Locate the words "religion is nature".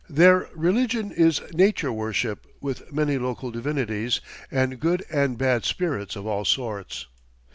0.55-1.91